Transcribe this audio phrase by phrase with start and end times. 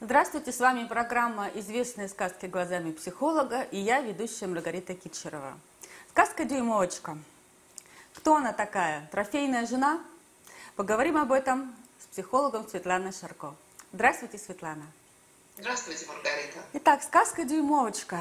[0.00, 5.58] Здравствуйте, с вами программа «Известные сказки глазами психолога» и я, ведущая Маргарита Китчерова.
[6.10, 7.18] Сказка «Дюймовочка».
[8.14, 9.08] Кто она такая?
[9.10, 10.00] Трофейная жена?
[10.76, 13.56] Поговорим об этом с психологом Светланой Шарко.
[13.92, 14.86] Здравствуйте, Светлана.
[15.56, 16.60] Здравствуйте, Маргарита.
[16.74, 18.20] Итак, сказка «Дюймовочка».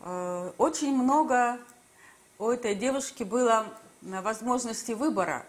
[0.00, 1.58] Э, очень много
[2.38, 3.66] у этой девушки было
[4.02, 5.46] возможности выбора.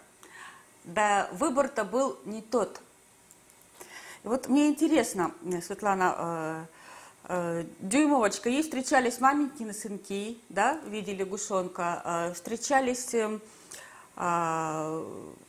[0.86, 2.79] Да, выбор-то был не тот–
[4.27, 5.31] вот мне интересно,
[5.65, 6.65] Светлана, э,
[7.29, 13.15] э, Дюймовочка, ей встречались маменькины сынки, да, в виде лягушонка, э, встречались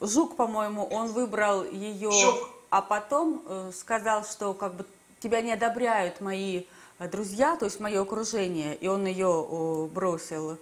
[0.01, 2.51] Жук, по-моему, он выбрал ее, Жук.
[2.69, 4.85] а потом сказал, что как бы
[5.21, 6.65] тебя не одобряют мои
[6.99, 10.59] друзья, то есть мое окружение, и он ее бросил.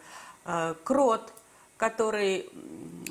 [0.84, 1.32] Крот,
[1.76, 2.48] который,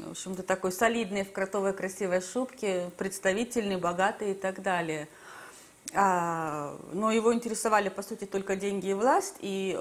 [0.08, 5.08] в общем-то, такой солидный, в кротовой красивой шубке, представительный, богатый и так далее.
[5.94, 9.80] А, но его интересовали, по сути, только деньги и власть, и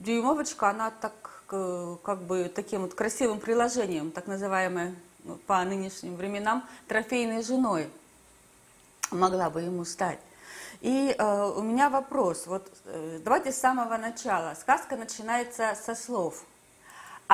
[0.00, 1.12] Дюймовочка, она так,
[1.46, 7.88] как бы, таким вот красивым приложением, так называемой ну, по нынешним временам, трофейной женой
[9.10, 10.18] могла бы ему стать.
[10.80, 14.54] И э, у меня вопрос, вот э, давайте с самого начала.
[14.60, 16.44] Сказка начинается со слов–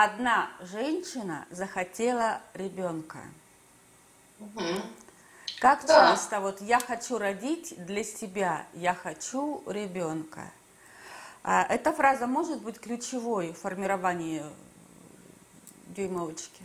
[0.00, 3.18] Одна женщина захотела ребенка.
[4.38, 4.80] Угу.
[5.58, 6.12] Как да.
[6.12, 10.52] часто вот я хочу родить для себя, я хочу ребенка.
[11.42, 14.44] А эта фраза может быть ключевой в формировании
[15.88, 16.62] дюймовочки?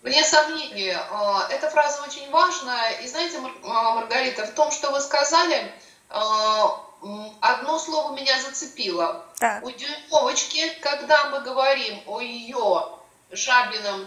[0.00, 2.92] Вне сомнения, а, эта фраза очень важная.
[3.02, 5.70] И знаете, а, Маргарита, в том, что вы сказали,
[7.40, 9.24] одно слово меня зацепило.
[9.38, 9.64] Так.
[9.64, 12.88] У Дюймовочки, когда мы говорим о ее
[13.30, 14.06] жабином,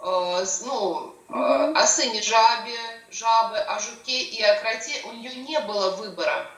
[0.00, 2.78] э, ну, э, о сыне жабе,
[3.10, 6.50] жабы, о жуке и о кроте, у нее не было выбора.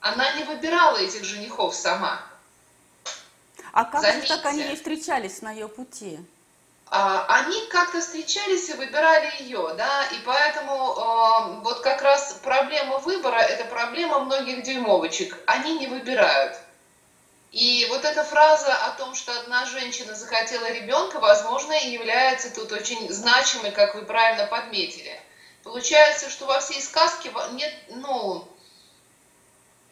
[0.00, 2.20] Она не выбирала этих женихов сама.
[3.72, 6.20] А как же так они встречались на ее пути?
[6.90, 12.98] А, они как-то встречались и выбирали ее, да, и поэтому э, вот как раз проблема
[12.98, 15.38] выбора– это проблема многих дюймовочек.
[15.46, 16.56] Они не выбирают.
[17.52, 22.72] И вот эта фраза о том, что одна женщина захотела ребенка, возможно, и является тут
[22.72, 25.20] очень значимой, как вы правильно подметили.
[25.64, 28.48] Получается, что во всей сказке нет, ну,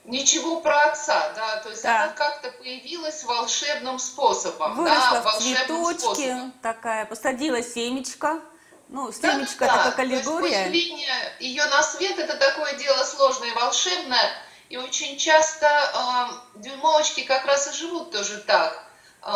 [0.06, 2.05] ничего про отца, да, то есть да.
[2.05, 6.53] она как-то появилась волшебным способом, Выросла да, в цветочке, способом.
[6.62, 8.41] такая, посадила семечко,
[8.89, 10.65] ну, семечко да, это как аллегория.
[10.65, 11.05] То есть
[11.41, 14.31] ее на свет это такое дело сложное и волшебное,
[14.69, 18.84] и очень часто э, дюймовочки как раз и живут тоже так.
[19.22, 19.33] Э,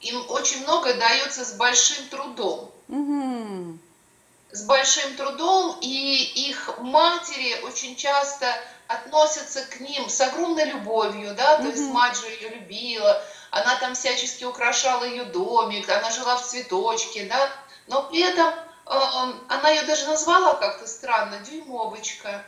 [0.00, 2.70] им очень многое дается с большим трудом.
[2.88, 3.78] Угу.
[4.50, 8.46] С большим трудом, и их матери очень часто
[8.94, 11.70] относятся к ним с огромной любовью, да, то mm-hmm.
[11.70, 17.26] есть мать же ее любила, она там всячески украшала ее домик, она жила в цветочке,
[17.26, 17.50] да,
[17.86, 18.54] но при этом э,
[19.48, 22.44] она ее даже назвала как-то странно, дюймовочка.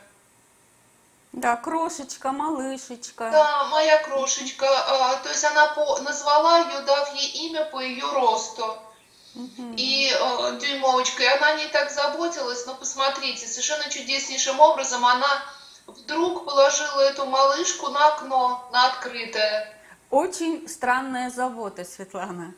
[1.31, 3.29] Да, крошечка, малышечка.
[3.29, 4.65] Да, моя крошечка.
[4.65, 8.77] Э, то есть она по, назвала ее, дав ей имя по ее росту.
[9.75, 15.43] И э, дюймовочка, и она не так заботилась, но посмотрите, совершенно чудеснейшим образом она
[16.05, 19.73] вдруг положила эту малышку на окно, на открытое.
[20.09, 22.53] Очень странная забота, Светлана.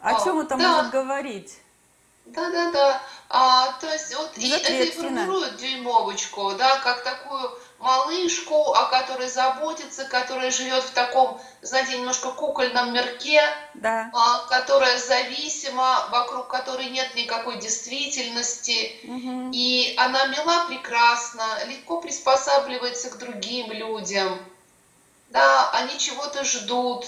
[0.00, 0.68] О а, чем это да.
[0.68, 1.58] может говорить?
[2.26, 3.02] Да, да, да.
[3.28, 7.50] А, то есть вот и это и формирует дюймовочку, да, как такую
[7.82, 13.42] малышку, о которой заботится, которая живет в таком, знаете, немножко кукольном мирке,
[13.74, 14.10] да.
[14.14, 19.00] а, которая зависима, вокруг которой нет никакой действительности.
[19.04, 19.50] Угу.
[19.52, 24.38] И она мила прекрасно, легко приспосабливается к другим людям.
[25.30, 27.06] Да, они чего-то ждут.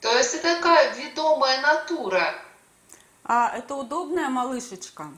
[0.00, 2.34] То есть это такая ведомая натура.
[3.24, 5.10] А это удобная малышечка?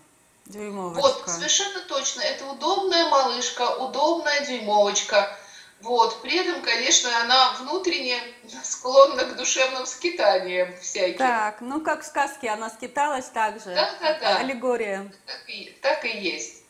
[0.47, 1.01] Дюймовочка.
[1.01, 2.21] Вот, совершенно точно.
[2.21, 5.37] Это удобная малышка, удобная дюймовочка.
[5.81, 6.23] Вот.
[6.23, 8.21] При этом, конечно, она внутренне
[8.63, 11.19] склонна к душевным скитаниям всяким.
[11.19, 13.75] Так, ну как в сказке она скиталась так же.
[13.75, 14.37] Да, да, да.
[14.39, 15.13] Аллегория.
[15.27, 16.63] Так и, так и есть.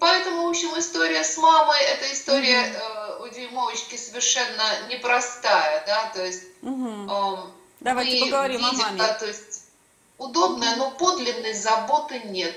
[0.00, 3.20] Поэтому, в общем, история с мамой, эта история mm-hmm.
[3.20, 6.44] э, у Дюймовочки совершенно непростая, да, то есть...
[6.62, 7.08] Mm-hmm.
[7.10, 8.98] Э, Давайте поговорим видим, о маме.
[8.98, 9.64] Да, то есть
[10.18, 12.54] удобная, но подлинной заботы нет.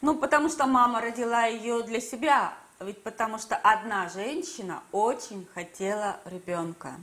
[0.00, 6.18] Ну, потому что мама родила ее для себя, ведь потому что одна женщина очень хотела
[6.24, 6.94] ребенка.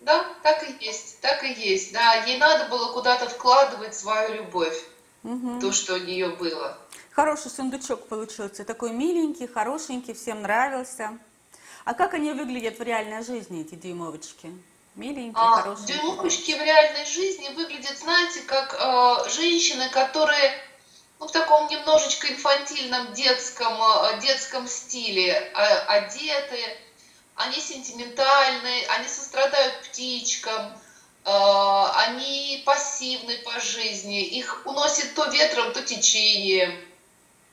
[0.00, 1.92] Да, так и есть, так и есть.
[1.92, 4.80] Да, ей надо было куда-то вкладывать свою любовь,
[5.24, 5.60] угу.
[5.60, 6.78] то, что у нее было.
[7.10, 11.18] Хороший сундучок получился, такой миленький, хорошенький, всем нравился.
[11.84, 14.52] А как они выглядят в реальной жизни, эти дюймовочки?
[14.94, 15.98] Миленькие, а, хорошенькие.
[15.98, 20.58] Дюймовочки в реальной жизни выглядят, знаете, как э, женщины, которые
[21.18, 26.58] ну, в таком немножечко инфантильном детском, э, детском стиле э, одеты,
[27.34, 30.72] они сентиментальные, они сострадают птичкам,
[31.24, 31.30] э,
[31.94, 36.78] они пассивны по жизни, их уносит то ветром, то течением.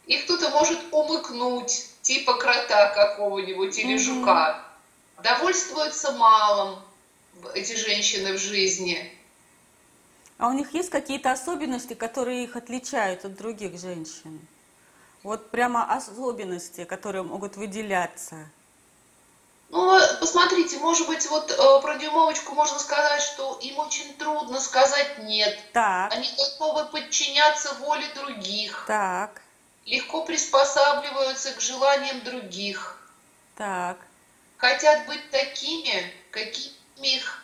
[0.07, 3.97] Их кто-то может умыкнуть, типа крота какого-нибудь или mm-hmm.
[3.97, 4.65] жука.
[5.23, 6.79] Довольствуются малым
[7.53, 9.17] эти женщины в жизни.
[10.37, 14.39] А у них есть какие-то особенности, которые их отличают от других женщин?
[15.21, 18.49] Вот прямо особенности, которые могут выделяться.
[19.69, 25.17] Ну, посмотрите, может быть, вот э, про дюймовочку можно сказать, что им очень трудно сказать
[25.19, 25.57] «нет».
[25.73, 26.13] Так.
[26.13, 28.83] Они готовы подчиняться воле других.
[28.85, 29.41] Так.
[29.85, 32.99] Легко приспосабливаются к желаниям других.
[33.55, 33.97] Так.
[34.57, 37.42] Хотят быть такими, какими их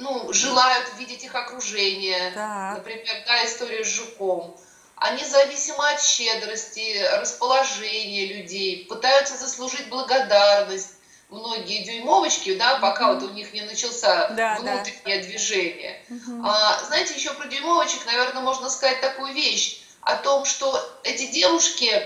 [0.00, 2.32] ну, желают видеть их окружение.
[2.32, 2.78] Так.
[2.78, 4.56] Например, та история с жуком.
[4.96, 10.94] Они зависимы от щедрости, расположения людей, пытаются заслужить благодарность.
[11.28, 15.28] Многие дюймовочки, да, пока вот у них не начался да, внутреннее да.
[15.28, 16.02] движение.
[16.08, 16.42] Угу.
[16.44, 22.04] А, знаете, еще про дюймовочек, наверное, можно сказать такую вещь о том, что эти девушки,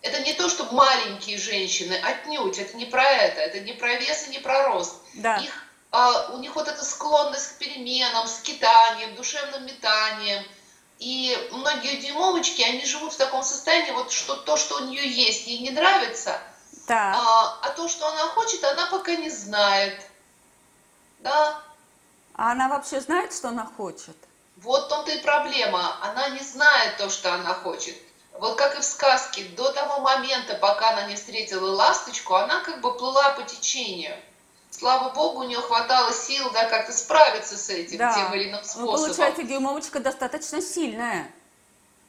[0.00, 4.28] это не то, чтобы маленькие женщины, отнюдь, это не про это, это не про вес
[4.28, 4.94] и не про рост.
[5.14, 5.36] Да.
[5.36, 5.65] Их
[6.32, 10.44] у них вот эта склонность к переменам, скитаниям, душевным метанием.
[10.98, 15.46] И многие дюймовочки, они живут в таком состоянии, вот что то, что у нее есть,
[15.46, 16.38] ей не нравится,
[16.88, 17.14] да.
[17.14, 20.00] а, а то, что она хочет, она пока не знает.
[21.18, 21.60] Да?
[22.34, 24.16] А она вообще знает, что она хочет?
[24.56, 25.98] Вот в том-то и проблема.
[26.02, 27.96] Она не знает то, что она хочет.
[28.32, 32.80] Вот как и в сказке, до того момента, пока она не встретила ласточку, она как
[32.80, 34.16] бы плыла по течению
[34.78, 38.14] слава богу, у нее хватало сил, да, как-то справиться с этим да.
[38.14, 38.94] тем или иным способом.
[38.94, 41.30] Ну, получается, дюймовочка достаточно сильная.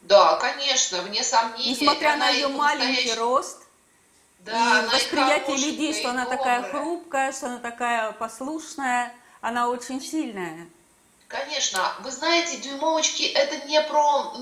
[0.02, 1.72] Да, конечно, вне сомнений.
[1.72, 3.20] Несмотря на ее маленький настоящий...
[3.20, 3.58] рост,
[4.40, 6.38] да, и восприятие людей, что она добрая.
[6.38, 10.68] такая хрупкая, что она такая послушная, она очень сильная.
[11.28, 14.34] Конечно, вы знаете, дюймовочки это не про...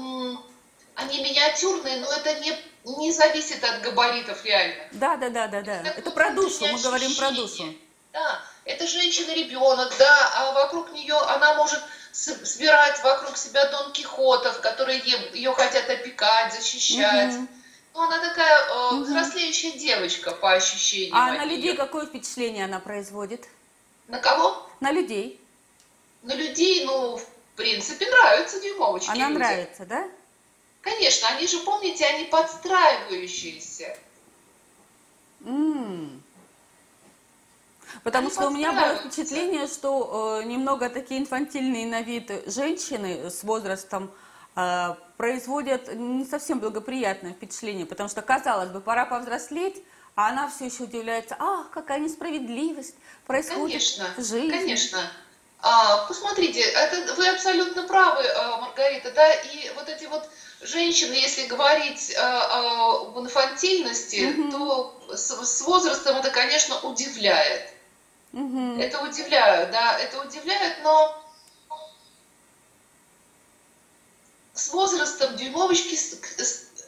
[0.96, 4.84] Они миниатюрные, но это не не зависит от габаритов реально.
[4.92, 5.82] Да, да, да, да, да.
[5.82, 7.74] Это, это про душу, мы говорим про душу.
[8.16, 11.82] Да, это женщина-ребенок, да, а вокруг нее она может
[12.14, 15.00] собирать вокруг себя Дон Кихотов, которые
[15.34, 17.36] ее хотят опекать, защищать.
[17.36, 17.48] Угу.
[17.94, 19.04] Ну, она такая э, угу.
[19.04, 21.14] взрослеющая девочка по ощущениям.
[21.14, 23.50] А на людей какое впечатление она производит?
[24.08, 24.66] На кого?
[24.80, 25.42] На людей.
[26.22, 27.26] На людей, ну, в
[27.58, 29.10] принципе, нравятся дюймовочки.
[29.10, 29.40] Она люди.
[29.40, 30.08] нравится, да?
[30.80, 33.98] Конечно, они же, помните, они подстраивающиеся.
[35.42, 36.22] Mm.
[38.04, 43.44] Потому что у меня было впечатление, что э, немного такие инфантильные на вид женщины с
[43.44, 44.12] возрастом
[44.56, 49.84] э, производят не совсем благоприятное впечатление, потому что, казалось бы, пора повзрослеть,
[50.16, 52.96] а она все еще удивляется, ах, какая несправедливость
[53.26, 54.50] происходит конечно, в жизни.
[54.50, 55.00] Конечно,
[55.68, 60.30] а, посмотрите, это, вы абсолютно правы, э, Маргарита, да, и вот эти вот
[60.62, 64.52] женщины, если говорить э, об инфантильности, mm-hmm.
[64.52, 67.75] то с, с возрастом это, конечно, удивляет.
[68.36, 68.82] Угу.
[68.82, 71.26] Это удивляет, да, это удивляет, но
[74.54, 75.98] с возрастом дюймовочки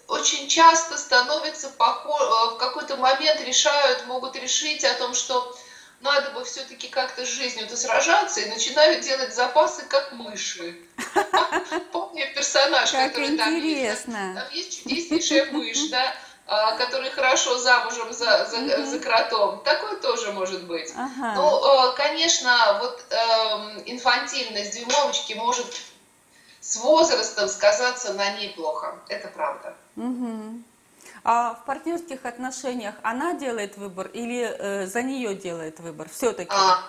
[0.09, 2.21] очень часто становятся похож...
[2.21, 5.57] Э, в какой-то момент решают, могут решить о том, что
[6.01, 10.77] надо бы все-таки как-то с жизнью-то сражаться, и начинают делать запасы, как мыши.
[11.93, 14.05] Помню персонаж, который там есть.
[14.05, 16.13] Там есть чудеснейшая мышь, да,
[16.77, 18.85] который хорошо замужем за, за, mm-hmm.
[18.85, 19.61] за кротом.
[19.63, 20.93] Такое тоже может быть.
[20.95, 21.33] Ага.
[21.35, 23.15] Ну, конечно, вот э,
[23.85, 25.67] инфантильность дюймовочки может
[26.61, 28.95] с возрастом сказаться на ней плохо.
[29.07, 29.75] Это правда.
[29.95, 30.61] Угу.
[31.23, 36.09] А в партнерских отношениях она делает выбор или э, за нее делает выбор?
[36.09, 36.51] Все-таки.
[36.53, 36.83] А,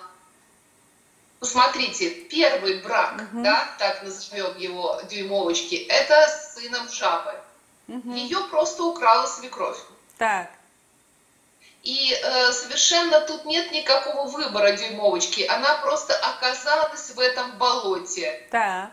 [1.41, 3.43] ну, смотрите, первый брак, угу.
[3.43, 7.35] да, так назовем его дюймовочки, это с сыном Жабы.
[7.88, 8.12] Угу.
[8.12, 9.78] Ее просто украла свекровь.
[10.18, 10.50] Так.
[11.83, 15.47] И э, совершенно тут нет никакого выбора дюймовочки.
[15.47, 18.47] Она просто оказалась в этом болоте.
[18.50, 18.90] Так.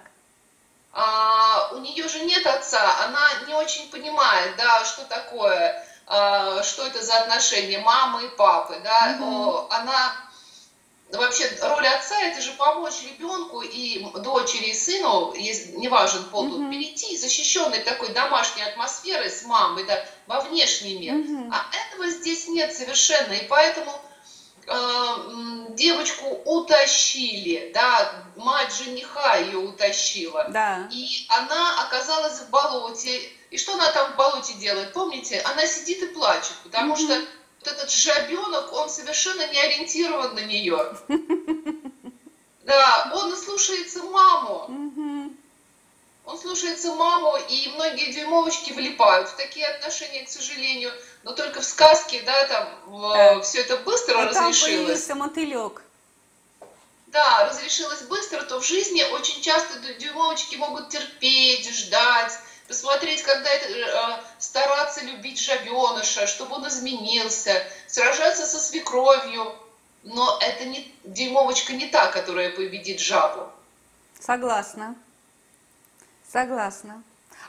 [0.94, 6.88] А, у нее же нет отца, она не очень понимает, да, что такое, а, что
[6.88, 9.18] это за отношения мамы и папы, да.
[9.20, 9.26] Угу.
[9.26, 10.16] О, она
[11.12, 16.48] вообще роль отца это же помочь ребенку и дочери и сыну, если, не важен пол,
[16.48, 16.72] mm-hmm.
[16.72, 21.14] перейти защищенной такой домашней атмосферой с мамой да, во внешний мир.
[21.14, 21.52] Mm-hmm.
[21.52, 23.92] А этого здесь нет совершенно, и поэтому
[24.68, 30.90] э, девочку утащили, да, мать жениха ее утащила, да.
[30.92, 33.22] и она оказалась в болоте.
[33.52, 34.92] И что она там в болоте делает?
[34.92, 37.06] Помните, она сидит и плачет, потому mm-hmm.
[37.06, 37.26] что
[37.66, 40.98] вот этот жабенок, он совершенно не ориентирован на нее.
[42.64, 45.32] Да, он слушается маму.
[46.26, 50.92] Он слушается маму, и многие дюймовочки влипают в такие отношения, к сожалению.
[51.22, 52.68] Но только в сказке, да, там
[53.14, 53.42] да.
[53.42, 55.04] все это быстро а разрешилось.
[55.04, 55.84] Там мотылек.
[57.06, 62.34] Да, разрешилось быстро, то в жизни очень часто дюймовочки могут терпеть, ждать,
[62.68, 69.56] посмотреть, когда это, э, стараться любить жабеныша, чтобы он изменился, сражаться со свекровью.
[70.04, 73.50] Но это не, дюймовочка не та, которая победит жабу.
[74.20, 74.96] Согласна.
[76.32, 77.04] Согласна.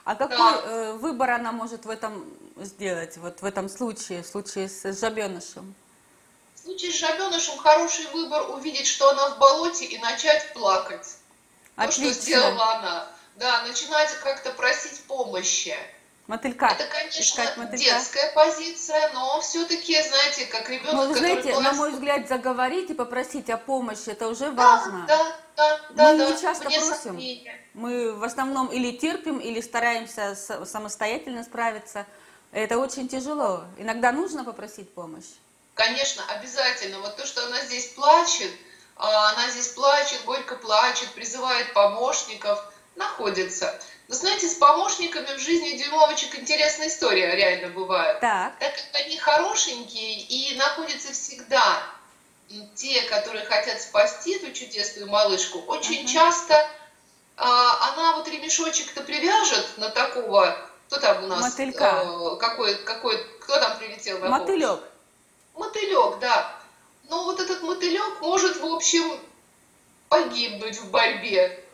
[0.05, 0.63] А какой да.
[0.65, 2.25] э, выбор она может в этом
[2.57, 5.75] сделать, вот в этом случае, в случае с жабенышем?
[6.55, 11.17] В случае с жабенышем хороший выбор увидеть, что она в болоте и начать плакать.
[11.75, 12.05] Отлично.
[12.05, 15.77] То, что сделала она да, начинать как-то просить помощи.
[16.27, 16.67] Мотылька.
[16.67, 21.63] Это, конечно, детская позиция, но все-таки, знаете, как ребенок, но, вы знаете, который...
[21.63, 25.05] на мой взгляд, заговорить и попросить о помощи, это уже важно.
[25.07, 26.13] Да, да, да.
[26.13, 26.95] Мы да, не часто просим.
[26.95, 27.61] Сомнения.
[27.75, 32.07] Мы в основном или терпим, или стараемся самостоятельно справиться.
[32.51, 33.65] Это очень тяжело.
[33.79, 35.27] Иногда нужно попросить помощь.
[35.75, 37.01] Конечно, обязательно.
[37.01, 38.51] Вот то, что она здесь плачет,
[38.97, 42.65] а, она здесь плачет, горько плачет, призывает помощников–
[42.97, 43.79] находится.
[44.09, 48.21] Но знаете, с помощниками в жизни дюймовочек интересная история реально бывает.
[48.21, 48.59] Так.
[48.59, 51.83] так как они хорошенькие и находятся всегда
[52.75, 56.13] те, которые хотят спасти эту чудесную малышку, очень uh-huh.
[56.13, 56.69] часто
[57.37, 61.43] а, она вот ремешочек-то привяжет на такого, кто там у нас?
[61.43, 62.01] Мотылька.
[62.01, 64.81] А, какой, какой, кто там прилетел на Мотылек.
[65.55, 66.55] Мотылек, да.
[67.09, 69.21] Но вот этот мотылек может, в общем,
[70.09, 71.66] погибнуть в борьбе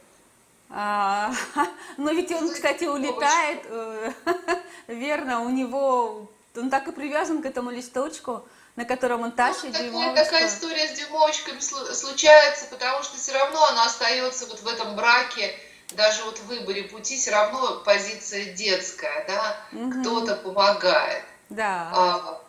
[0.75, 1.33] а,
[1.99, 4.13] но ведь он, кстати, улетает, э,
[4.89, 9.79] верно, у него, он так и привязан к этому листочку, на котором он тащит ну,
[9.79, 10.25] дюймовочку.
[10.25, 15.55] Такая история с дюймовочками случается, потому что все равно она остается вот в этом браке,
[15.91, 20.01] даже вот в выборе пути все равно позиция детская, да, угу.
[20.01, 21.25] кто-то помогает.
[21.51, 21.93] Да.
[21.95, 22.41] А,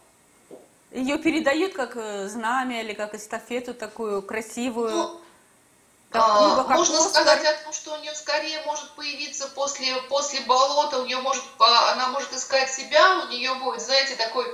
[0.91, 4.91] Ее передают как э, знамя или как эстафету такую красивую.
[4.91, 5.21] Ну,
[6.13, 11.05] а, можно сказать о том, что у нее скорее может появиться после, после болота, у
[11.05, 14.45] нее может, она может искать себя, у нее будет, знаете, такой...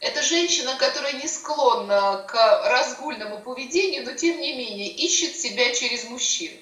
[0.00, 2.34] Это женщина, которая не склонна к
[2.68, 6.52] разгульному поведению, но тем не менее ищет себя через мужчин.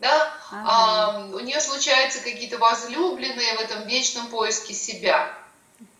[0.00, 0.32] Да?
[0.50, 0.64] Ага.
[0.66, 5.32] А, у нее случаются какие-то возлюбленные в этом вечном поиске себя.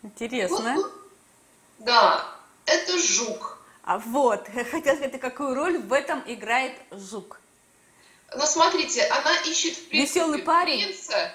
[0.02, 0.75] Интересно.
[0.75, 0.92] Вот,
[1.78, 2.26] да,
[2.64, 3.59] это жук.
[3.85, 7.40] А вот, хотела сказать, какую роль в этом играет жук?
[8.37, 10.84] Но смотрите, она ищет в принципе Веселый парень.
[10.84, 11.32] принца.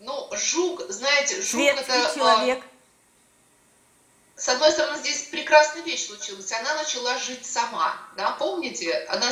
[0.00, 2.14] Ну, жук, знаете, жук Светский это...
[2.14, 2.62] человек.
[4.36, 6.50] С одной стороны, здесь прекрасная вещь случилась.
[6.52, 7.94] Она начала жить сама.
[8.16, 9.06] Да, помните?
[9.08, 9.30] Она,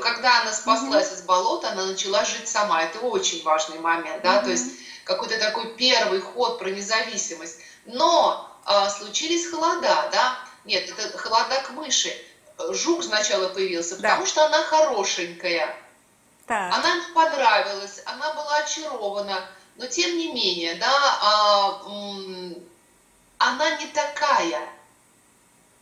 [0.00, 1.14] когда она спаслась mm-hmm.
[1.14, 2.84] из болота, она начала жить сама.
[2.84, 4.44] Это очень важный момент, да, mm-hmm.
[4.44, 4.66] то есть
[5.04, 7.58] какой-то такой первый ход про независимость.
[7.84, 10.38] Но а, случились холода, да?
[10.64, 12.12] Нет, это холода к мыши.
[12.70, 14.28] Жук сначала появился, потому да.
[14.28, 15.76] что она хорошенькая.
[16.46, 16.74] Так.
[16.74, 19.46] Она ему понравилась, она была очарована,
[19.76, 21.80] но тем не менее, да, а,
[23.38, 24.68] она не такая,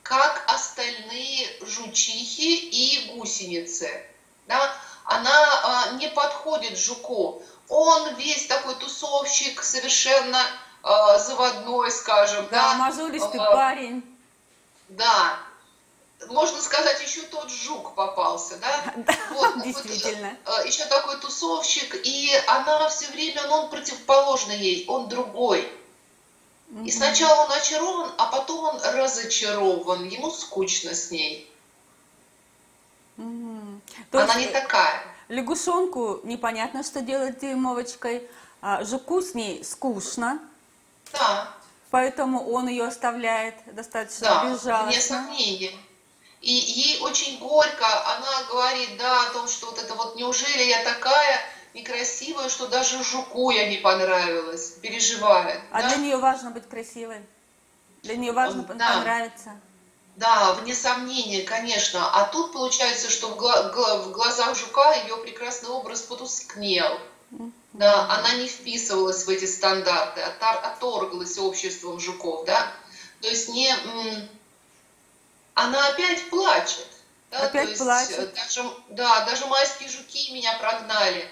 [0.02, 4.07] как остальные жучихи и гусеницы.
[4.47, 4.75] Да?
[5.04, 7.42] Она а, не подходит жуку.
[7.69, 10.40] Он весь такой тусовщик, совершенно
[10.83, 12.47] а, заводной, скажем.
[12.50, 12.75] Да, да?
[12.75, 14.19] мазулистый а, парень.
[14.88, 15.38] Да,
[16.28, 18.94] можно сказать, еще тот жук попался, да?
[18.96, 20.36] Да, вот, действительно.
[20.46, 25.70] Э, еще такой тусовщик, и она все время, ну, он противоположный ей, он другой.
[26.84, 31.50] И сначала он очарован, а потом он разочарован, ему скучно с ней.
[33.18, 33.80] Угу.
[34.12, 35.02] Она не такая.
[35.28, 38.28] Лягушонку непонятно, что делать дюймовочкой,
[38.62, 40.40] а жуку с ней скучно.
[41.12, 41.52] Да.
[41.90, 44.90] Поэтому он ее оставляет достаточно да, безжалостно.
[44.90, 45.80] вне сомнений.
[46.42, 50.82] И ей очень горько, она говорит, да, о том, что вот это вот, неужели я
[50.82, 51.40] такая
[51.72, 55.61] некрасивая, что даже жуку я не понравилась, переживает.
[55.70, 55.88] А да?
[55.88, 57.25] для нее важно быть красивой?
[58.02, 58.94] Для нее важно да.
[58.94, 59.61] понравиться?
[60.16, 62.11] Да, вне сомнения, конечно.
[62.12, 66.99] А тут получается, что в, гла- в глазах жука ее прекрасный образ потускнел.
[67.72, 72.70] Да, она не вписывалась в эти стандарты, отторглась обществом жуков, да.
[73.22, 73.75] То есть не...
[75.54, 76.87] Она опять плачет.
[77.30, 77.47] Да?
[77.47, 78.18] Опять есть, плачет.
[78.18, 81.28] Э, даже, да, даже майские жуки меня прогнали.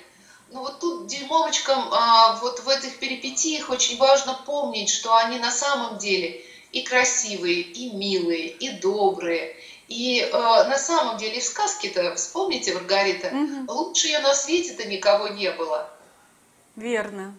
[0.50, 5.50] Ну вот тут дюймовочкам а, вот в этих перипетиях очень важно помнить, что они на
[5.50, 9.56] самом деле и красивые, и милые, и добрые.
[9.88, 13.72] И э, на самом деле в сказке-то, вспомните, Маргарита, угу.
[13.72, 15.90] лучше ее на свете-то никого не было.
[16.76, 17.34] Верно.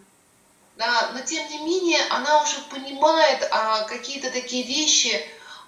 [0.76, 5.20] Да, но тем не менее она уже понимает а, какие-то такие вещи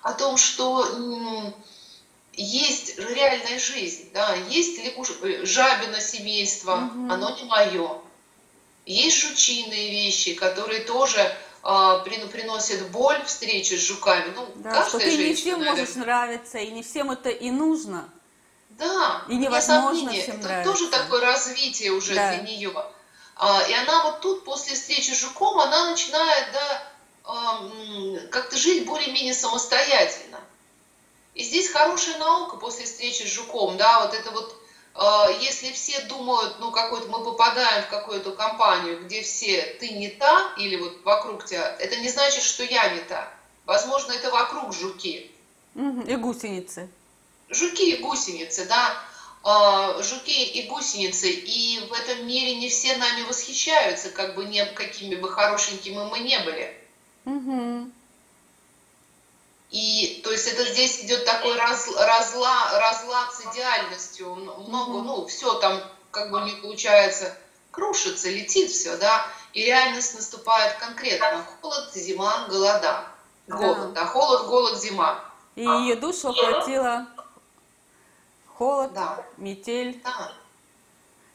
[0.05, 0.87] о том, что
[2.35, 5.11] есть реальная жизнь, да, есть лягуш...
[5.23, 7.13] Э, жабино семейство, угу.
[7.13, 8.01] оно не мое.
[8.85, 14.31] Есть жучиные вещи, которые тоже а, приносит боль встречи с жуками.
[14.37, 15.81] Ну, да, что ты не всем наверное.
[15.81, 18.07] можешь нравиться, и не всем это и нужно.
[18.71, 20.73] Да, и невозможно всем это нравится.
[20.73, 22.35] тоже такое развитие уже да.
[22.35, 22.75] для нее.
[23.37, 26.94] А, и она вот тут после встречи с жуком, она начинает, да,
[28.31, 30.41] как-то жить более-менее самостоятельно.
[31.35, 34.57] И здесь хорошая наука после встречи с жуком, да, вот это вот
[34.95, 40.09] а, если все думают, ну, какой-то мы попадаем в какую-то компанию, где все ты не
[40.09, 43.29] та, или вот вокруг тебя, это не значит, что я не та.
[43.67, 45.31] Возможно, это вокруг жуки.
[45.75, 46.89] И гусеницы.
[47.49, 48.97] Жуки и гусеницы, да.
[49.43, 51.29] А, жуки и гусеницы.
[51.29, 56.21] И в этом мире не все нами восхищаются, как бы не, какими бы хорошенькими мы
[56.21, 56.73] не были.
[57.25, 57.91] Угу.
[59.71, 64.35] И то есть это здесь идет такой раз, разла, разлад с идеальностью.
[64.35, 67.37] Много, ну, все там как бы не получается,
[67.71, 69.27] крушится, летит все, да.
[69.53, 71.45] И реальность наступает конкретно.
[71.61, 73.07] Холод, зима, голода.
[73.49, 74.03] Голод, да.
[74.03, 75.25] да, холод, голод, зима.
[75.57, 77.07] И ее душу охватила
[78.57, 79.25] холод, да.
[79.37, 80.01] метель.
[80.03, 80.33] Да.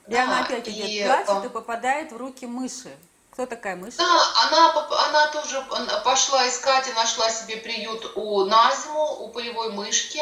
[0.07, 0.23] И да.
[0.23, 2.95] она опять идет, и, плачет и попадает в руки мыши.
[3.39, 3.93] Кто такая мышь?
[3.93, 4.73] Да, она,
[5.07, 5.65] она тоже
[6.03, 10.21] пошла искать и нашла себе приют у Назиму, у полевой мышки.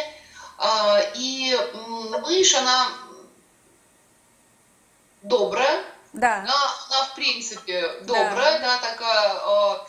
[0.60, 1.58] А, и
[2.22, 2.90] мышь, она
[5.24, 5.84] добрая.
[6.14, 6.42] Да.
[6.42, 6.54] Она,
[6.90, 9.34] она в принципе добрая, да, да такая.
[9.34, 9.88] А,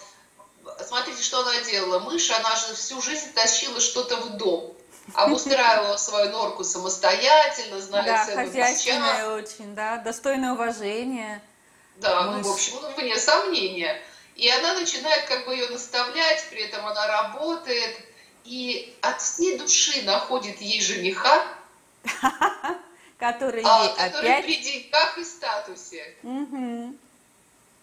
[0.87, 1.99] смотрите, что она делала.
[1.99, 4.73] Мышь, она же всю жизнь тащила что-то в дом.
[5.13, 11.43] Обустраивала свою норку самостоятельно, знали да, цену хозяйственная очень, да, достойное уважение.
[12.01, 14.01] Да, ну, в общем, ну, вне сомнения.
[14.37, 17.97] И она начинает как бы ее наставлять, при этом она работает,
[18.45, 21.45] и от всей души находит ей жениха,
[23.19, 26.15] который а, который при деньгах и статусе.
[26.23, 26.97] Угу.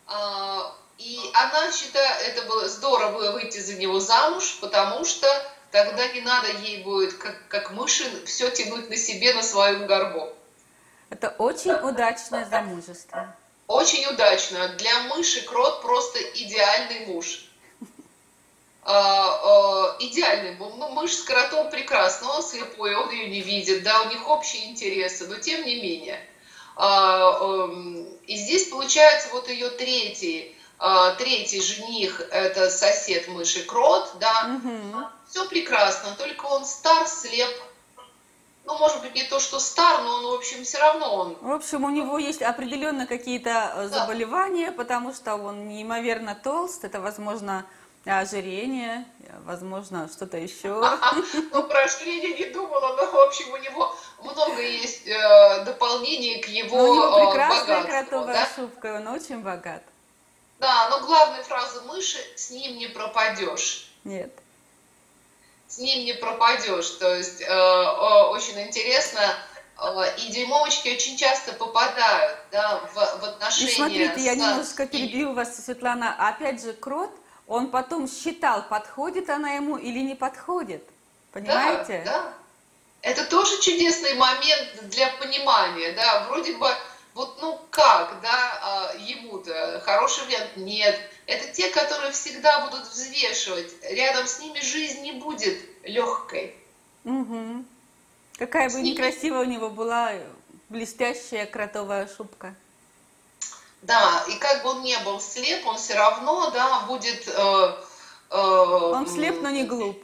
[0.07, 5.27] А, и она считает, это было здорово выйти за него замуж, потому что
[5.71, 10.29] тогда не надо ей будет, как, как мыши, все тянуть на себе, на своем горбу.
[11.09, 13.35] Это очень удачное замужество.
[13.67, 14.69] Очень удачно.
[14.77, 17.45] Для мыши крот просто идеальный муж.
[18.83, 20.55] А, а, идеальный.
[20.59, 22.31] Ну, мышь с кротом прекрасно.
[22.33, 23.83] Он слепой, он ее не видит.
[23.83, 26.23] Да, у них общие интересы, но тем не менее.
[26.75, 30.55] А, эм, и здесь получается вот ее третий,
[31.17, 34.59] третий жених, это сосед мыши крот, да.
[34.61, 35.05] Угу.
[35.29, 37.49] Все прекрасно, только он стар, слеп,
[38.65, 41.37] ну, может быть, не то, что стар, но он, в общем, все равно он...
[41.39, 43.99] В общем, у него есть определенно какие-то э, да.
[43.99, 47.65] заболевания, потому что он неимоверно толст, это, возможно,
[48.05, 49.05] ожирение,
[49.45, 50.83] возможно, что-то еще.
[51.51, 56.47] Ну, про ожирение не думала, но, в общем, у него много есть э, дополнений к
[56.47, 59.83] его но У него э, прекрасная кротовая шубка, он очень богат.
[60.59, 63.91] Да, но главная фраза мыши «с ним не пропадешь».
[64.03, 64.31] Нет
[65.75, 66.89] с ним не пропадешь.
[66.91, 67.83] То есть э,
[68.29, 69.21] очень интересно,
[69.77, 73.71] э, и дюймовочки очень часто попадают да, в, в отношения.
[73.71, 76.15] И смотрите, я немножко перебью вас, Светлана.
[76.29, 77.11] Опять же, крот,
[77.45, 80.83] он потом считал, подходит она ему или не подходит.
[81.33, 82.03] Понимаете?
[82.05, 82.33] Да, да.
[83.01, 86.69] Это тоже чудесный момент для понимания, да, вроде бы
[87.13, 87.59] вот ну
[88.03, 90.57] как, да, а, ему-то хороший вариант?
[90.57, 90.99] Нет.
[91.25, 93.71] Это те, которые всегда будут взвешивать.
[93.83, 96.55] Рядом с ними жизнь не будет легкой.
[97.05, 97.65] Угу.
[98.37, 100.13] Какая бы некрасивая у него была
[100.69, 102.55] блестящая кротовая шубка.
[103.81, 107.27] Да, и как бы он не был слеп, он все равно, да, будет...
[107.27, 107.75] Э,
[108.31, 110.03] э, он слеп, но не глуп.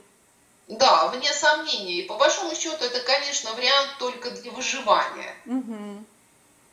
[0.68, 2.04] Да, вне сомнений.
[2.04, 5.36] По большому счету это, конечно, вариант только для выживания.
[5.46, 6.06] Угу.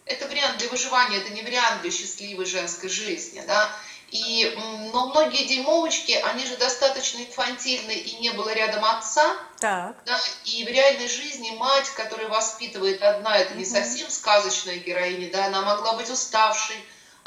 [0.09, 3.71] Это вариант для выживания, это не вариант для счастливой женской жизни, да.
[4.11, 4.55] И,
[4.93, 9.37] но многие дюймовочки, они же достаточно инфантильны, и не было рядом отца.
[9.61, 9.97] Так.
[10.07, 15.47] Да, и в реальной жизни мать, которая воспитывает одна, это не совсем сказочная героиня, да,
[15.47, 16.77] она могла быть уставшей,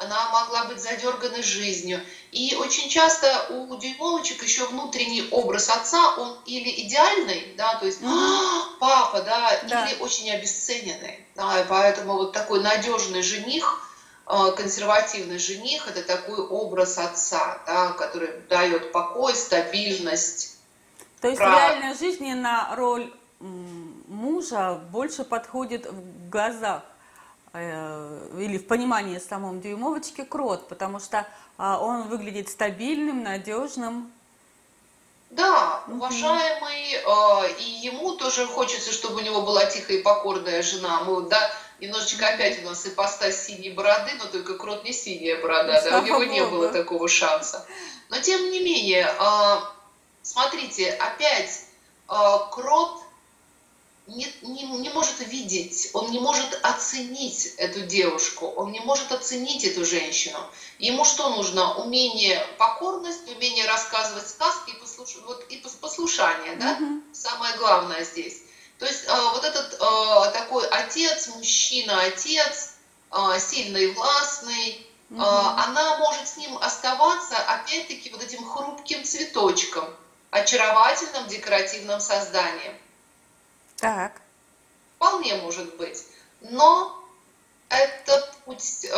[0.02, 2.02] она могла быть задерганной жизнью.
[2.32, 8.00] И очень часто у дюймовочек еще внутренний образ отца, он или идеальный, да, то есть
[8.04, 11.26] «А, папа, да, да, или очень обесцененный.
[11.36, 13.88] Да, и поэтому вот такой надежный жених,
[14.28, 20.58] э, консервативный жених, это такой образ отца, да, который дает покой, стабильность.
[21.20, 21.52] То есть Про...
[21.52, 26.84] в реальной жизни на роль мужа больше подходит в глазах
[27.54, 34.12] или в понимании самом дюймовочки крот, потому что а, он выглядит стабильным, надежным.
[35.32, 41.02] Да, уважаемый, э, и ему тоже хочется, чтобы у него была тихая и покорная жена.
[41.02, 45.82] Мы, да, немножечко опять у нас ипостась синей бороды, но только крот не синяя борода,
[45.82, 47.66] да, у него не было такого шанса.
[48.10, 49.58] Но тем не менее, э,
[50.22, 51.66] смотрите, опять
[52.08, 53.01] крот
[54.08, 59.64] не, не, не может видеть, он не может оценить эту девушку, он не может оценить
[59.64, 60.40] эту женщину.
[60.80, 61.76] Ему что нужно?
[61.76, 65.18] Умение покорность, умение рассказывать сказки и, послуш...
[65.26, 66.78] вот, и послушание, да?
[66.78, 67.02] Mm-hmm.
[67.14, 68.42] Самое главное здесь.
[68.80, 72.74] То есть э, вот этот э, такой отец, мужчина, отец,
[73.12, 75.22] э, сильный, властный, mm-hmm.
[75.22, 79.86] э, она может с ним оставаться, опять-таки, вот этим хрупким цветочком,
[80.32, 82.76] очаровательным декоративным созданием.
[83.82, 84.22] Так.
[84.96, 86.06] Вполне может быть.
[86.42, 87.04] Но
[87.70, 88.90] это путь э,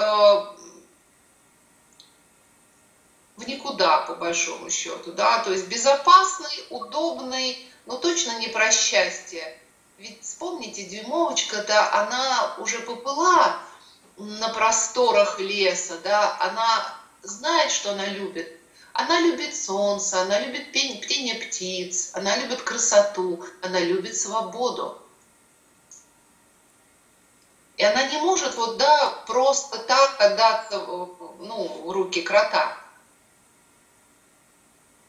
[3.37, 5.13] в никуда, по большому счету.
[5.13, 5.41] Да?
[5.43, 9.57] То есть безопасный, удобный, но точно не про счастье.
[9.97, 13.57] Ведь вспомните, дюймовочка-то, она уже поплыла
[14.17, 18.59] на просторах леса, да, она знает, что она любит.
[18.93, 25.01] Она любит солнце, она любит пение птиц, она любит красоту, она любит свободу.
[27.77, 32.77] И она не может вот, да, просто так отдаться ну, в руки крота.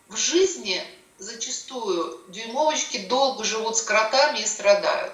[0.08, 0.82] В жизни
[1.18, 5.12] зачастую дюймовочки долго живут с кротами и страдают.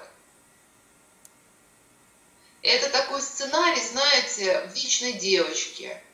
[2.62, 6.00] Это такой сценарий, знаете, вечной девочки–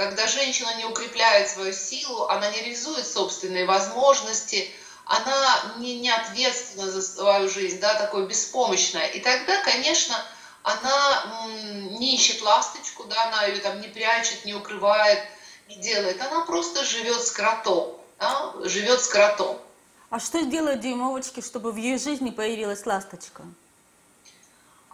[0.00, 4.70] когда женщина не укрепляет свою силу, она не реализует собственные возможности,
[5.04, 9.08] она не, не ответственна за свою жизнь, да, такой беспомощная.
[9.08, 10.16] И тогда, конечно,
[10.62, 11.52] она
[11.98, 15.22] не ищет ласточку, да, она ее там не прячет, не укрывает,
[15.68, 16.18] не делает.
[16.22, 19.60] Она просто живет с кротом, да, живет с кротом.
[20.08, 23.42] А что делают дюймовочки, чтобы в ее жизни появилась ласточка?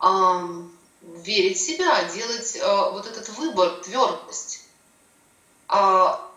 [0.01, 0.49] А,
[1.01, 4.66] верить в себя, делать а, вот этот выбор, твердость
[5.69, 6.31] а,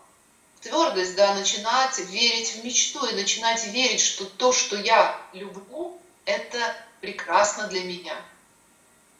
[0.60, 6.58] твердость, да, начинать верить в мечту и начинать верить, что то, что я люблю, это
[7.00, 8.14] прекрасно для меня.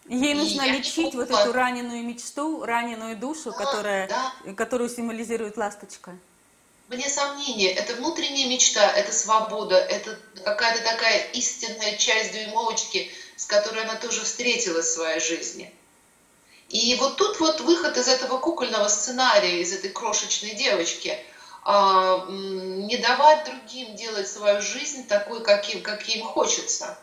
[0.09, 4.55] Ей и нужно лечить вот эту раненую мечту, раненую душу, да, которая, да.
[4.55, 6.17] которую символизирует ласточка.
[6.89, 13.85] Вне сомнения, это внутренняя мечта, это свобода, это какая-то такая истинная часть дюймовочки, с которой
[13.85, 15.73] она тоже встретилась в своей жизни.
[16.71, 21.19] И вот тут вот выход из этого кукольного сценария, из этой крошечной девочки,
[21.65, 26.97] а, не давать другим делать свою жизнь такой, каким, как им хочется.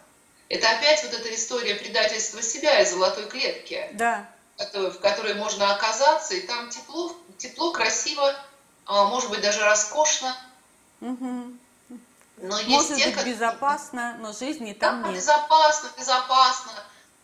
[0.48, 4.30] Это опять вот эта история предательства себя из золотой клетки, да.
[4.58, 8.34] в которой можно оказаться, и там тепло, тепло красиво,
[8.86, 10.34] а, может быть, даже роскошно.
[11.02, 11.58] Угу.
[12.38, 15.18] Но может есть быть, те, безопасно, но жизни там да, нет.
[15.18, 16.72] безопасно, безопасно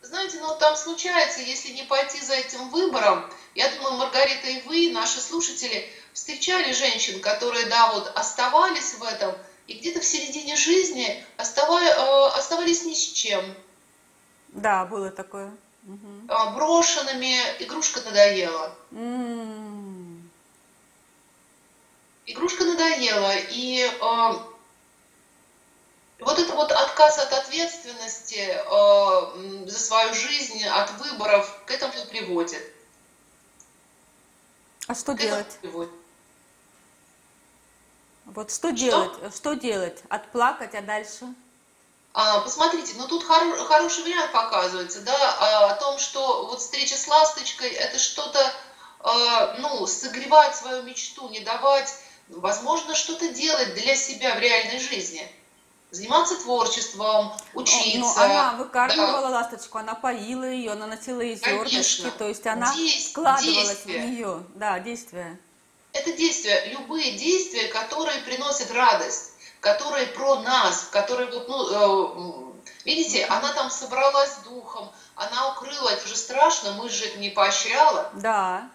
[0.03, 4.91] знаете, ну там случается, если не пойти за этим выбором, я думаю, Маргарита и вы,
[4.91, 9.33] наши слушатели, встречали женщин, которые, да, вот оставались в этом,
[9.67, 13.43] и где-то в середине жизни оставали, э, оставались ни с чем.
[14.49, 15.51] Да, было такое.
[15.87, 16.53] Угу.
[16.53, 18.75] Брошенными, игрушка надоела.
[18.91, 20.29] М-м.
[22.25, 24.33] Игрушка надоела, и э,
[26.23, 32.07] вот это вот отказ от ответственности э, за свою жизнь, от выборов, к этому и
[32.07, 32.61] приводит.
[34.87, 35.59] А что к делать?
[38.25, 39.35] Вот что, что делать?
[39.35, 40.01] Что делать?
[40.09, 41.33] Отплакать, а дальше?
[42.13, 46.95] А, посмотрите, ну тут хор, хороший вариант показывается, да, а, о том, что вот встреча
[46.95, 51.91] с ласточкой это что-то, э, ну, согревать свою мечту, не давать,
[52.27, 55.27] возможно, что-то делать для себя в реальной жизни
[55.93, 57.99] заниматься творчеством, учиться.
[57.99, 59.29] Ну, она выкармливала да.
[59.29, 63.11] ласточку, она поила ее, она носила ей зернышки, то есть она Действ...
[63.11, 64.01] складывалась действия.
[64.01, 64.43] в нее.
[64.55, 65.39] Да, действия.
[65.93, 72.53] Это действия, любые действия, которые приносят радость, которые про нас, которые вот, ну, э,
[72.85, 78.09] видите, она там собралась духом, она укрыла, это же страшно, мы же это не поощряла.
[78.15, 78.67] Да.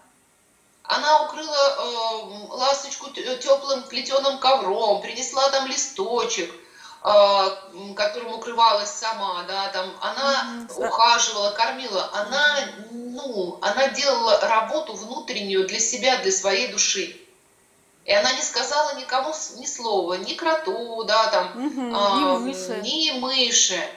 [0.83, 6.68] Она укрыла э, ласточку теплым плетеным ковром, принесла там листочек, э,
[7.01, 10.87] которым укрывалась сама, да, там, она mm-hmm.
[10.87, 12.59] ухаживала, кормила, она,
[12.91, 17.15] ну, она делала работу внутреннюю для себя, для своей души.
[18.05, 22.81] И она не сказала никому ни слова, ни кроту, да, там, угу, а, ни, мыши.
[22.81, 23.89] ни мыши.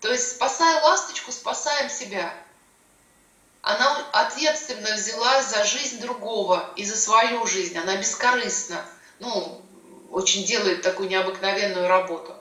[0.00, 2.32] То есть, спасая ласточку, спасаем себя.
[3.62, 7.76] Она ответственно взялась за жизнь другого и за свою жизнь.
[7.78, 8.84] Она бескорыстна.
[9.18, 9.63] Ну,
[10.24, 12.34] очень делает такую необыкновенную работу.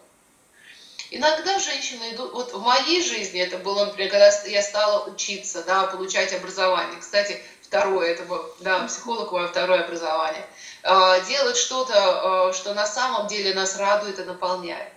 [1.12, 5.88] Иногда женщины идут, вот в моей жизни это было, например, когда я стала учиться, да,
[5.88, 6.98] получать образование.
[7.02, 10.48] Кстати, второе, это было, да, психолог мое второе образование.
[10.82, 14.92] А, делать что-то, а, что на самом деле нас радует и наполняет.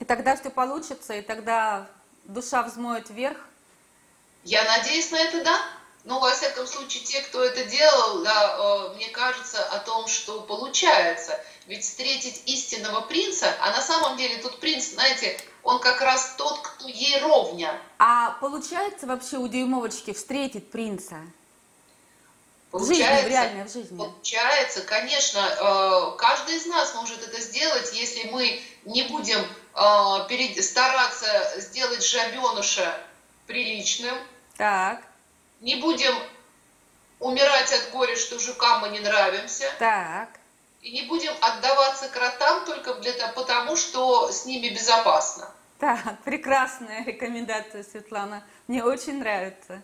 [0.00, 1.86] И тогда все получится, и тогда
[2.24, 3.36] душа взмоет вверх?
[4.42, 5.62] Я надеюсь на это, да.
[6.04, 10.40] Ну, во всяком случае, те, кто это делал, да, э, мне кажется о том, что
[10.40, 11.38] получается.
[11.66, 16.58] Ведь встретить истинного принца, а на самом деле тут принц, знаете, он как раз тот,
[16.58, 17.80] кто ей ровня.
[18.00, 21.18] А получается вообще у дюймовочки встретить принца?
[22.72, 23.96] Получается, в жизни, в реальной в жизни.
[23.98, 31.60] Получается, конечно, э, каждый из нас может это сделать, если мы не будем э, стараться
[31.60, 32.98] сделать жабенуша
[33.46, 34.16] приличным.
[34.56, 35.02] Так.
[35.62, 36.14] Не будем
[37.18, 39.72] умирать от горя, что жукам мы не нравимся.
[39.78, 40.28] Так.
[40.82, 45.50] И не будем отдаваться кротам только для потому, что с ними безопасно.
[45.78, 48.44] Так, прекрасная рекомендация, Светлана.
[48.68, 49.82] Мне очень нравится.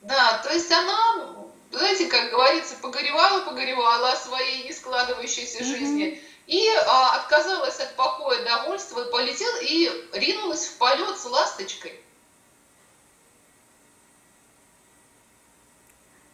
[0.00, 5.64] Да, то есть она знаете, как говорится, погоревала, погоревала о своей не складывающейся mm-hmm.
[5.64, 12.00] жизни и а, отказалась от покоя, довольства, полетела и ринулась в полет с ласточкой.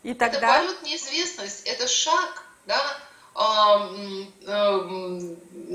[0.02, 0.56] И тогда...
[0.56, 2.98] Это полет неизвестность, это шаг, да,
[3.34, 3.92] но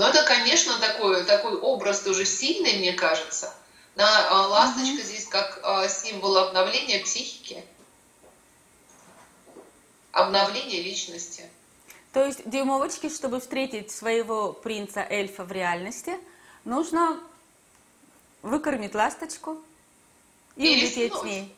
[0.07, 3.53] это, конечно, такой, такой образ тоже сильный, мне кажется.
[3.95, 5.03] Да, а, ласточка mm-hmm.
[5.03, 7.63] здесь как а, символ обновления психики
[10.15, 11.43] обновление личности.
[12.13, 16.17] То есть дюймовочки, чтобы встретить своего принца-эльфа в реальности,
[16.63, 17.19] нужно
[18.41, 19.61] выкормить ласточку
[20.55, 21.53] и, и улететь с ней.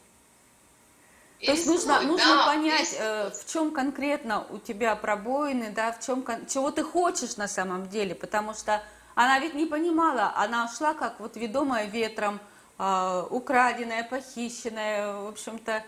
[1.46, 6.04] То есть нужно, нужно да, понять, э, в чем конкретно у тебя пробоины, да, в
[6.04, 8.82] чем, чего ты хочешь на самом деле, потому что
[9.14, 12.40] она ведь не понимала, она шла как вот ведомая ветром,
[12.80, 15.84] э, украденная, похищенная, в общем-то,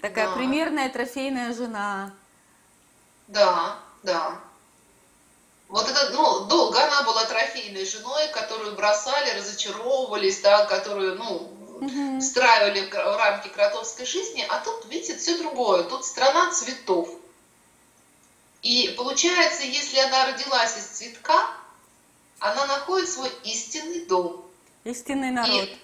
[0.00, 0.34] Такая да.
[0.34, 2.10] примерная трофейная жена.
[3.28, 4.38] Да, да.
[5.68, 11.53] Вот это, ну, долго она была трофейной женой, которую бросали, разочаровывались, да, которую, ну,
[11.86, 12.20] угу.
[12.20, 15.84] встраивали в рамки кротовской жизни, а тут, видите, все другое.
[15.84, 17.08] Тут страна цветов.
[18.62, 21.50] И получается, если она родилась из цветка,
[22.38, 24.44] она находит свой истинный дом.
[24.84, 25.68] Истинный народ.
[25.68, 25.78] И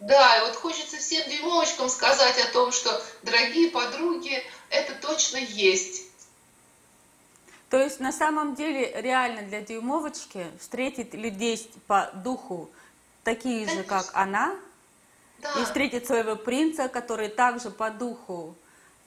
[0.00, 6.02] да, и вот хочется всем дюймовочкам сказать о том, что, дорогие подруги, это точно есть.
[7.70, 12.70] То есть на самом деле реально для дюймовочки встретить людей по духу
[13.24, 13.82] такие Конечно.
[13.82, 14.54] же, как она,
[15.38, 15.60] да.
[15.60, 18.56] и встретить своего принца, который также по духу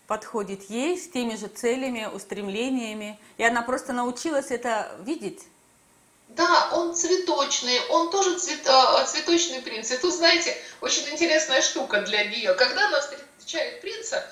[0.08, 3.20] подходит ей, с теми же целями, устремлениями.
[3.38, 5.44] И она просто научилась это видеть.
[6.30, 9.92] Да, он цветочный, он тоже цвет, а, цветочный принц.
[9.92, 12.54] И тут, знаете, очень интересная штука для нее.
[12.54, 14.26] Когда она встречает принца,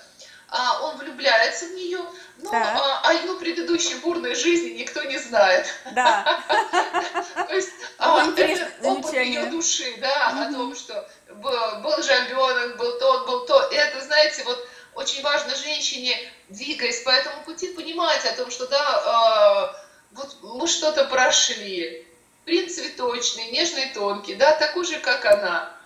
[0.49, 1.99] а, он влюбляется в нее,
[2.39, 3.01] но да.
[3.03, 5.67] а, о ее предыдущей бурной жизни никто не знает.
[5.91, 6.41] Да.
[7.47, 13.27] То есть а, это опыт ее души, да, о том, что был жабенок, был тот,
[13.27, 13.61] был то.
[13.71, 16.17] И это, знаете, вот очень важно женщине,
[16.49, 22.07] двигаясь по этому пути, понимать о том, что да, а, вот мы что-то прошли.
[22.45, 25.76] Принц цветочный, нежный, тонкий, да, такой же, как она.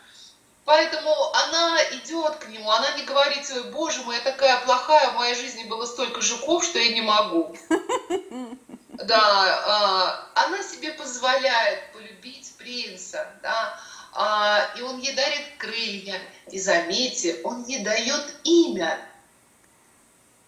[0.71, 5.36] Поэтому она идет к нему, она не говорит боже мой, я такая плохая, в моей
[5.36, 7.53] жизни было столько жуков, что я не могу.
[8.93, 13.79] Да, а, она себе позволяет полюбить принца, да,
[14.13, 16.21] а, и он ей дарит крылья.
[16.51, 18.99] И заметьте, он ей дает имя.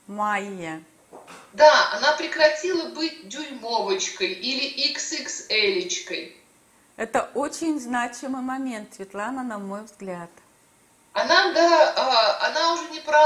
[0.07, 0.83] Майя.
[1.53, 6.38] Да, она прекратила быть дюймовочкой или XXL-очкой.
[6.95, 10.29] Это очень значимый момент, Светлана, на мой взгляд.
[11.13, 13.21] Она, да, а, она уже не про,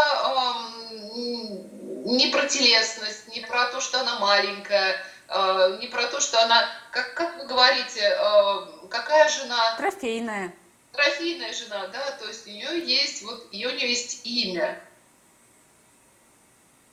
[2.06, 6.70] не про телесность, не про то, что она маленькая, а, не про то, что она,
[6.92, 9.76] как, как вы говорите, а, какая жена?
[9.78, 10.54] Трофейная.
[10.94, 14.82] Трофейная жена, да, то есть у нее есть, вот, ее, у нее есть имя.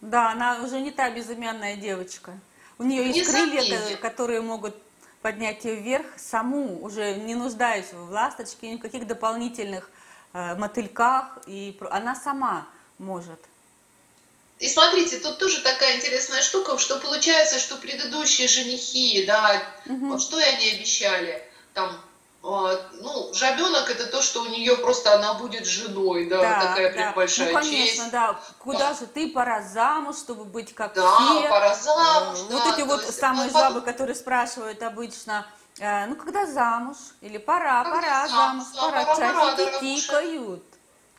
[0.01, 2.39] Да, она уже не та безымянная девочка.
[2.79, 4.77] У нее есть крылья, которые могут
[5.25, 9.89] поднять ее вверх саму, уже не нуждаясь в ласточке, ни в каких дополнительных
[10.35, 13.41] э, мотыльках, и она сама может.
[14.59, 20.09] И смотрите, тут тоже такая интересная штука, что получается, что предыдущие женихи, да, угу.
[20.09, 21.99] вот что они обещали, там
[22.45, 26.95] ну, жабенок это то, что у нее просто она будет женой, да, да такая да.
[26.95, 28.11] прям большая ну, конечно, честь.
[28.11, 28.39] да.
[28.59, 28.95] Куда да.
[28.95, 31.49] же ты пора замуж, чтобы быть как да, все?
[31.49, 32.39] пора замуж.
[32.51, 35.47] Вот да, эти вот есть, самые ну, жабы, которые спрашивают обычно,
[35.79, 36.99] э, ну когда замуж?
[37.23, 40.65] Или пора, когда пора замуж, да, пора, пора, часики пора, тикают.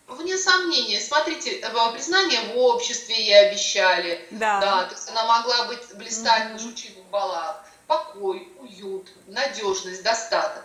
[0.08, 4.28] Вне сомнения, смотрите, э, признание в обществе ей обещали.
[4.30, 4.60] Да.
[4.60, 6.54] да то есть она могла быть блистать mm-hmm.
[6.54, 7.64] на жучиных балах.
[7.88, 10.64] Покой, уют, надежность, достаток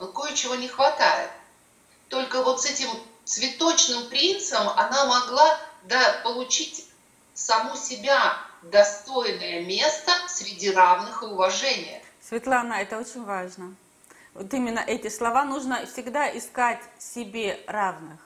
[0.00, 1.30] но кое-чего не хватает.
[2.08, 2.88] Только вот с этим
[3.24, 6.86] цветочным принцем она могла да, получить
[7.34, 12.02] саму себя достойное место среди равных и уважения.
[12.26, 13.74] Светлана, это очень важно.
[14.34, 18.18] Вот именно эти слова нужно всегда искать себе равных.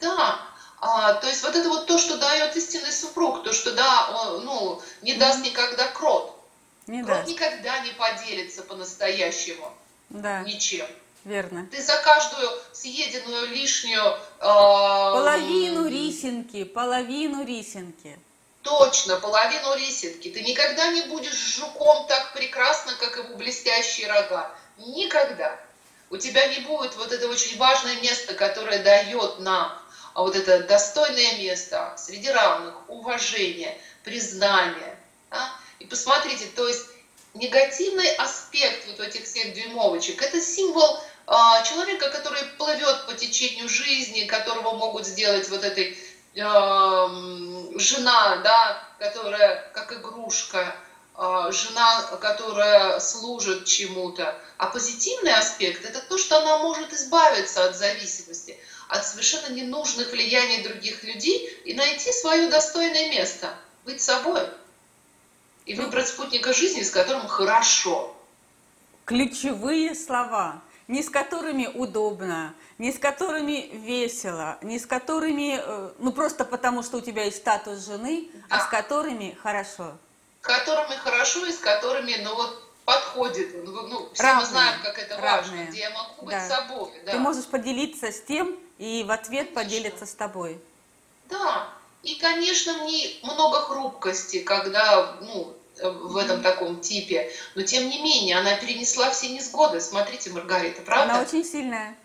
[0.00, 0.40] Да,
[0.80, 4.44] а, то есть вот это вот то, что дает истинный супруг, то, что да, он,
[4.44, 6.38] ну, не даст никогда крот.
[6.86, 7.28] Не крот даст.
[7.28, 9.72] никогда не поделится по-настоящему
[10.10, 10.42] да.
[10.42, 10.86] ничем.
[11.24, 11.66] Верно.
[11.72, 14.00] Ты за каждую съеденную лишнюю...
[14.00, 18.16] Э, половину рисинки, половину рисинки.
[18.62, 20.30] Точно, половину рисинки.
[20.30, 24.56] Ты никогда не будешь жуком так прекрасно, как его блестящие рога.
[24.78, 25.58] Никогда.
[26.10, 29.76] У тебя не будет вот это очень важное место, которое дает нам
[30.16, 34.98] а вот это достойное место среди равных, уважение, признание.
[35.30, 35.52] Да?
[35.78, 36.86] И посмотрите, то есть
[37.36, 44.26] негативный аспект вот этих всех дюймовочек, это символ а, человека, который плывет по течению жизни,
[44.26, 45.98] которого могут сделать вот этой
[46.34, 50.76] э, жена, да, которая как игрушка,
[51.16, 54.38] э, жена, которая служит чему-то.
[54.56, 58.56] А позитивный аспект– это то, что она может избавиться от зависимости,
[58.88, 63.52] от совершенно ненужных влияний других людей и найти свое достойное место,
[63.84, 64.46] быть собой
[65.66, 68.16] и выбрать спутника жизни, с которым хорошо.
[69.04, 76.12] Ключевые слова, не с которыми удобно, не с которыми весело, не с которыми, э, ну
[76.12, 78.62] просто потому, что у тебя есть статус жены, а да.
[78.62, 79.96] а с которыми хорошо.
[80.40, 83.64] С которыми хорошо и с которыми, ну вот, подходит.
[83.64, 85.32] Ну, ну все равные, мы знаем, как это равные.
[85.32, 86.48] важно, где я могу быть да.
[86.48, 86.92] собой.
[87.04, 87.12] Да.
[87.12, 89.62] Ты можешь поделиться с тем, и в ответ Конечно.
[89.62, 90.60] поделиться с тобой.
[91.28, 91.68] Да,
[92.06, 97.32] и, конечно, мне много хрупкости, когда, ну, в этом таком типе.
[97.54, 99.80] Но тем не менее, она перенесла все несгоды.
[99.80, 101.14] Смотрите, Маргарита, правда?
[101.14, 101.96] Она очень сильная.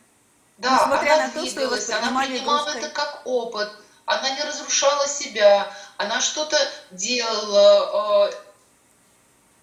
[0.57, 2.81] Да, Несмотря она на то, что она принимала игрушкой.
[2.81, 3.71] это как опыт.
[4.05, 5.71] Она не разрушала себя.
[5.97, 6.57] Она что-то
[6.91, 8.33] делала, э,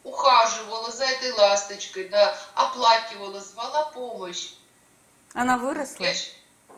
[0.05, 4.51] ухаживала за этой ласточкой, да, оплакивала, звала помощь.
[5.35, 6.05] Она выросла.
[6.05, 6.15] Я,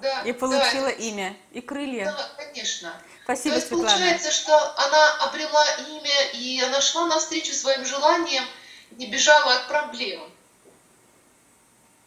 [0.01, 2.07] да, и получила да, имя и крылья.
[2.07, 2.93] Да, конечно.
[3.25, 3.91] Спасибо, То есть Светлана.
[3.91, 8.45] получается, что она обрела имя, и она шла навстречу своим желаниям,
[8.93, 10.21] не бежала от проблем.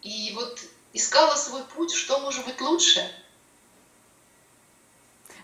[0.02, 0.60] И вот
[0.92, 3.10] искала свой путь, что может быть лучше.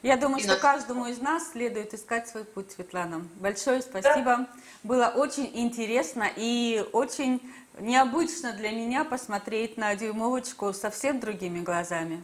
[0.01, 0.61] Я думаю, и что нас...
[0.61, 3.27] каждому из нас следует искать свой путь, Светлана.
[3.35, 4.23] Большое спасибо.
[4.23, 4.49] Да.
[4.83, 7.41] Было очень интересно и очень
[7.79, 12.23] необычно для меня посмотреть на дюймовочку совсем другими глазами.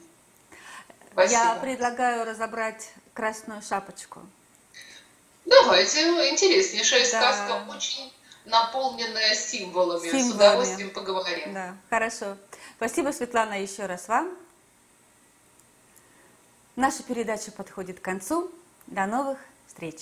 [1.16, 1.40] Спасибо.
[1.40, 4.20] Я предлагаю разобрать красную шапочку.
[5.46, 7.34] Давайте, интереснейшая да.
[7.34, 8.12] сказка, очень
[8.44, 10.02] наполненная символами.
[10.10, 10.30] символами.
[10.30, 11.54] С удовольствием поговорим.
[11.54, 12.36] Да, хорошо.
[12.76, 14.30] Спасибо, Светлана, еще раз вам.
[16.76, 18.52] Наша передача подходит к концу.
[18.88, 20.02] До новых встреч!